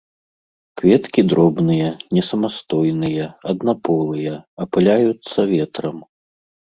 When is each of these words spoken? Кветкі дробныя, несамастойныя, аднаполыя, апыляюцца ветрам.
Кветкі 0.79 1.21
дробныя, 1.33 1.89
несамастойныя, 2.17 3.25
аднаполыя, 3.53 4.33
апыляюцца 4.67 5.39
ветрам. 5.57 5.97